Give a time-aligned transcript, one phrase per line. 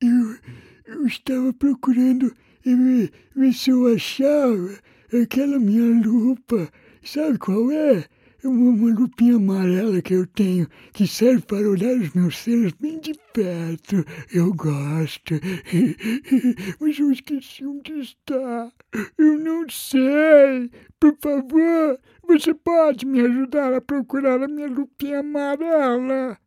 [0.00, 0.36] Eu,
[0.86, 2.32] eu estava procurando
[2.64, 4.78] ver, ver se eu achava
[5.22, 6.70] aquela minha lupa.
[7.02, 8.04] Sabe qual é?
[8.44, 13.00] Uma, uma lupinha amarela que eu tenho que serve para olhar os meus selos bem
[13.00, 14.04] de perto.
[14.32, 15.34] Eu gosto.
[16.80, 18.72] Mas eu esqueci onde está.
[19.18, 20.70] Eu não sei.
[21.00, 26.38] Por favor, você pode me ajudar a procurar a minha lupinha amarela?